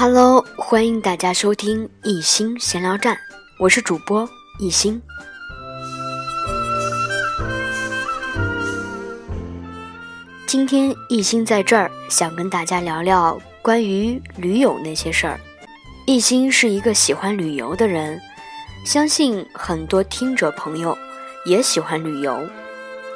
[0.00, 3.18] Hello，欢迎大家收听一心闲聊站，
[3.58, 5.02] 我是主播一心。
[10.46, 15.40] 今天一心在这儿想跟大家聊聊关于驴友那些事儿。
[16.06, 18.20] 一心是一个喜欢旅游的人，
[18.84, 20.96] 相信很多听者朋友
[21.44, 22.48] 也喜欢旅游，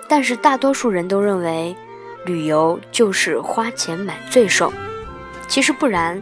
[0.08, 1.76] 但是大多数人都认为
[2.26, 4.72] 旅游就是花钱买罪受。
[5.46, 6.20] 其实不然，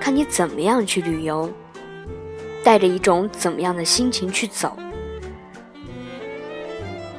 [0.00, 1.48] 看你怎么样去旅游，
[2.64, 4.76] 带着一种怎么样的心情去走。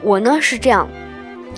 [0.02, 0.90] 我呢是这样，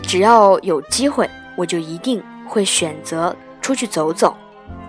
[0.01, 1.29] 只要有机会。
[1.55, 4.35] 我就一定会选择出去走走，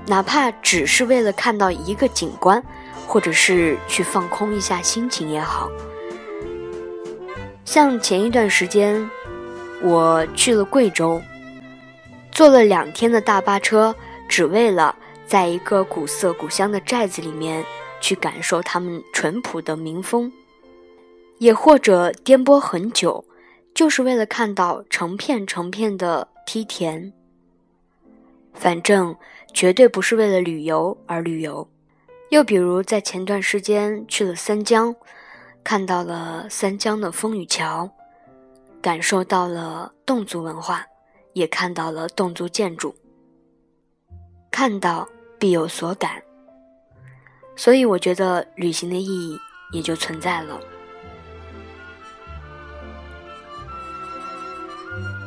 [0.07, 2.65] 哪怕只是为了看到一个景观，
[3.07, 5.69] 或者是去放空一下心情也好。
[7.67, 9.11] 像前一段时间，
[9.83, 11.21] 我去了贵州，
[12.33, 13.95] 坐了两天的大巴车，
[14.27, 17.65] 只为了在一个古色古香的寨子里面
[18.01, 20.33] 去感受他们淳朴的民风，
[21.39, 23.25] 也或者颠簸很久，
[23.75, 26.29] 就是为了看到成片成片的。
[26.47, 27.11] 梯田，
[28.53, 29.17] 反正
[29.55, 31.67] 绝对不是为了旅游而旅游。
[32.29, 34.95] 又比如在前段时间去了三江，
[35.65, 37.91] 看到了三江的风雨桥，
[38.83, 40.85] 感受到了侗族文化，
[41.33, 42.95] 也看到了侗族建筑。
[44.57, 46.23] 看到必有所感，
[47.57, 49.37] 所以我觉得旅行的意义
[49.73, 50.61] 也就存在了。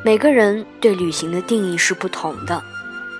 [0.01, 2.63] 每个人对旅行的定义是不同的，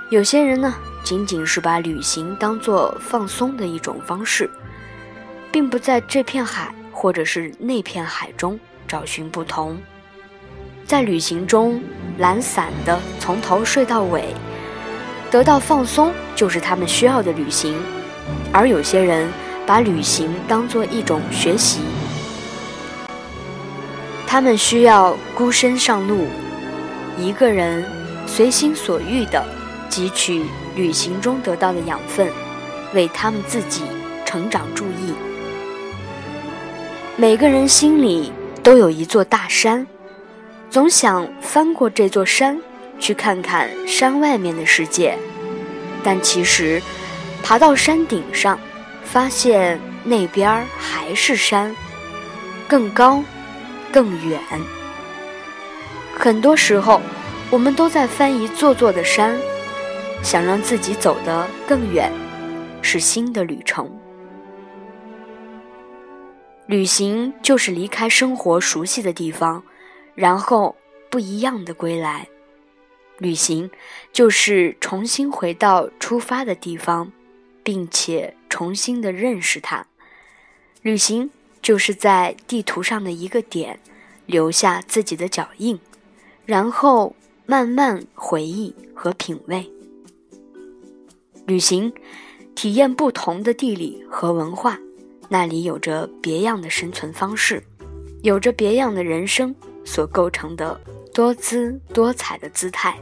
[0.10, 4.50] 有些人呢，仅仅是把旅行当做放松的一种方式，
[5.52, 9.78] 并不在这片海或者是那片海中找寻不同，
[10.86, 11.84] 在旅行中
[12.18, 14.34] 懒散的从头睡到尾，
[15.30, 17.76] 得到放松就是他们需要的旅行，
[18.52, 19.28] 而有些人
[19.66, 21.82] 把旅行当做一种学习，
[24.26, 26.28] 他们需要孤身上路。
[27.18, 27.84] 一个人
[28.28, 29.44] 随心所欲地
[29.90, 30.44] 汲取
[30.76, 32.32] 旅行中得到的养分，
[32.94, 33.82] 为他们自己
[34.24, 35.14] 成长注意。
[37.16, 38.32] 每个人心里
[38.62, 39.86] 都有一座大山，
[40.70, 42.62] 总想翻过这座山，
[43.00, 45.18] 去看看山外面的世界。
[46.04, 46.82] 但其实，
[47.44, 48.60] 爬到山顶上，
[49.04, 51.76] 发现那边还是山，
[52.68, 53.24] 更高，
[53.92, 54.40] 更远。
[56.16, 57.02] 很多时候，
[57.50, 59.38] 我们都在翻一座座的山，
[60.24, 62.12] 想让自己走得更远，
[62.82, 63.90] 是新的旅程。
[66.66, 69.64] 旅行就是离开生活熟悉的地方，
[70.16, 70.76] 然后
[71.10, 72.28] 不一样的归来。
[73.20, 73.70] 旅行
[74.12, 77.12] 就是重新回到出发的地方，
[77.64, 79.86] 并且重新的认识它。
[80.82, 81.30] 旅行
[81.62, 83.80] 就是在地图上的一个点，
[84.26, 85.80] 留下自己的脚印。
[86.46, 87.14] 然后
[87.46, 89.70] 慢慢回忆和品味，
[91.46, 91.92] 旅行，
[92.56, 94.80] 体验不同的地理和文化，
[95.28, 97.62] 那里有着别样的生存方式，
[98.22, 99.54] 有着别样的人生
[99.84, 100.80] 所构成的
[101.18, 102.96] 多姿多彩的姿态。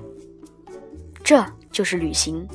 [1.21, 2.47] 这就是旅行。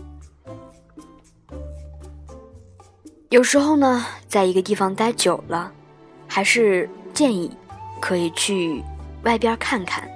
[3.28, 5.70] 有时候呢，在一个地方待久了，
[6.26, 7.54] 还是建议
[8.00, 8.82] 可以去
[9.22, 10.08] 外边看看。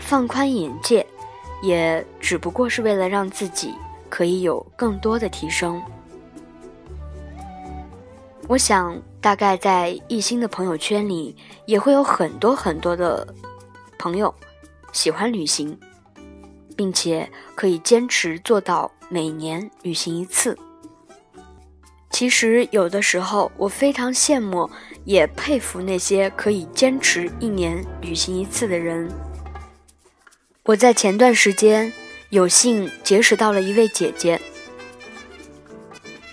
[0.00, 1.06] 放宽眼界，
[1.62, 3.72] 也只不过是为了让自己
[4.08, 5.80] 可以有更多的提升。
[8.48, 13.24] 我想，大概在一心的朋友圈里，也会有很多很多的
[14.02, 14.34] 朋友
[14.92, 15.78] 喜欢旅行，
[16.76, 20.58] 并且可以坚持做到每年旅行一次。
[22.10, 24.68] 其实，有的时候我非常羡慕，
[25.04, 29.08] 也佩服那些可以坚持一年旅行一次的人。
[30.64, 31.92] 我在前段时间
[32.30, 34.40] 有幸结识到了一位姐姐，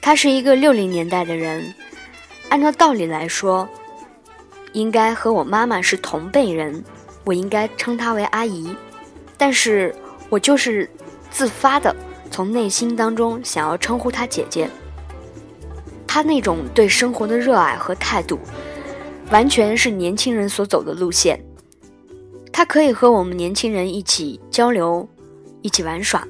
[0.02, 1.72] 她是一个六零年代的人，
[2.50, 3.70] 按照道理来说，
[4.74, 6.84] 应该和我妈妈是同辈人，
[7.30, 8.76] 我应该称她为阿姨，
[9.38, 9.94] 但是
[10.30, 10.90] 我就是
[11.30, 11.96] 自发的
[12.32, 14.68] 从内心当中想要称呼她姐姐。
[16.08, 18.40] 她那种对生活的热爱和态度，
[19.30, 21.40] 完全是年轻人所走的路线。
[22.52, 25.08] 她可以和我们年轻人一起交流，
[25.62, 26.28] 一起玩耍。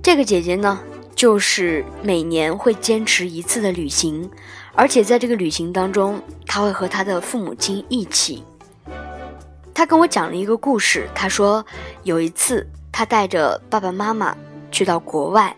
[0.00, 0.78] 这个姐姐呢，
[1.16, 4.30] 就是每年会坚持一次的旅行，
[4.72, 8.44] 而且在这个旅行当中，她会和她的父母亲一起。
[9.78, 11.64] 他跟我讲了一个故事，他说
[12.02, 14.36] 有一次他带着爸爸妈妈
[14.72, 15.56] 去到国外，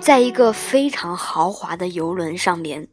[0.00, 2.88] 在一个非常豪华的游轮上面。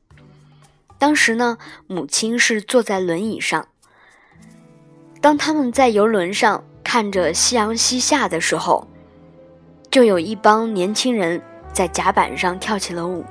[0.98, 3.66] 当时呢，母亲是坐在轮椅上。
[5.22, 8.86] 当他们在游轮上看着夕阳西下的时候，
[9.90, 11.42] 就有一帮年轻人
[11.72, 13.24] 在甲板上跳起了舞。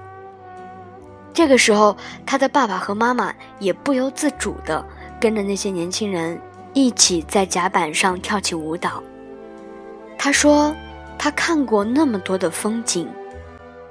[1.35, 1.95] 这个时候，
[2.25, 4.83] 他的爸爸和妈妈也不由自主地
[5.21, 6.41] 跟着那些年轻人
[6.77, 9.03] 一起在甲板上跳起舞蹈。
[10.19, 10.77] 他说，
[11.19, 13.09] 他看过那么多的风景，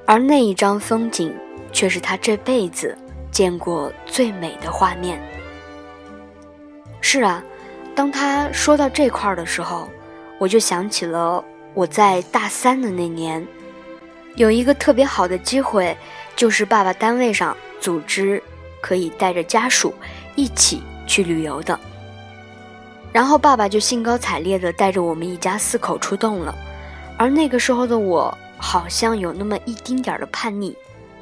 [0.06, 1.36] 而那一张风景
[1.72, 2.96] 却是他这辈子
[3.32, 5.20] 见过最美的画面。
[7.02, 7.44] 是啊。
[7.96, 9.90] 当他说到这块儿的时候，
[10.38, 11.44] 我就想起了
[11.74, 13.44] 我在大三的那年，
[14.36, 15.98] 有一个特别好的机会，
[16.36, 18.44] 就是爸爸单位上组织
[18.80, 19.92] 可以带着家属
[20.36, 21.80] 一起去旅游的。
[23.16, 26.54] 然后爸爸就兴高采烈地带着我们一家四口出动了，
[27.18, 30.76] 而那个时候的我好像有那么一丁点儿的叛逆，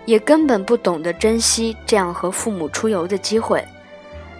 [0.06, 3.64] 也根本不懂得珍惜这样和父母出游的机会，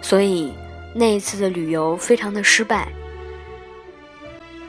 [0.02, 0.52] 所以。
[0.96, 2.86] 那一次的旅游非常的失败，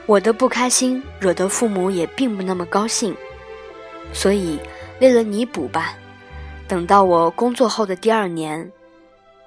[0.08, 3.16] 我的不开心惹得父母也并不那么高兴，
[4.12, 4.60] 所以
[5.00, 5.94] 为了弥补吧，
[6.68, 8.72] 等到我工作后的第二年，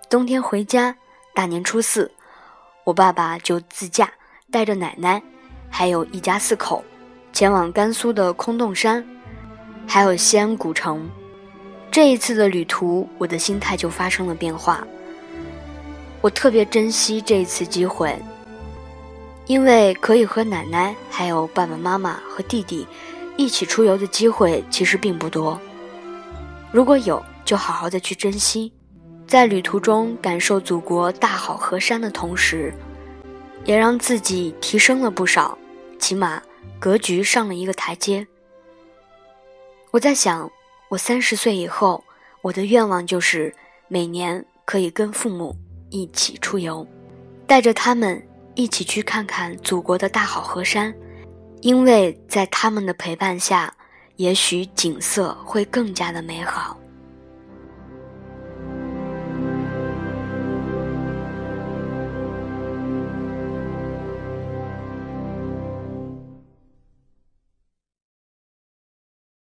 [0.09, 0.97] 冬天回家，
[1.35, 2.09] 大年初四，
[2.89, 4.11] 我爸爸就自驾
[4.51, 5.23] 带着奶奶，
[5.69, 6.83] 还有一家四口，
[7.35, 9.07] 前往甘肃的空洞山，
[9.87, 11.07] 还有西安古城。
[11.91, 14.83] 这一次的旅途，我的心态就发生了变化。
[16.23, 18.19] 我特别珍惜这一次机会，
[19.45, 22.87] 因为可以和奶奶、还有爸爸妈妈和弟弟
[23.37, 25.61] 一起出游的机会其实并不多。
[26.73, 28.73] 如果有，就好好的去珍惜，
[29.29, 32.73] 在旅途中感受祖国大好河山的同时，
[33.67, 35.57] 也让自己提升了不少，
[35.99, 36.43] 起码
[36.79, 38.27] 格局上了一个台阶。
[39.91, 40.51] 我在想，
[40.89, 42.03] 我三十岁以后，
[42.41, 43.55] 我的愿望就是
[43.87, 45.55] 每年可以跟父母。
[45.91, 46.87] 一起出游，
[47.47, 48.23] 带着他们
[48.55, 50.95] 一起去看看祖国的大好河山，
[51.63, 53.75] 因为在他们的陪伴下，
[54.17, 56.79] 也许景色会更加的美好。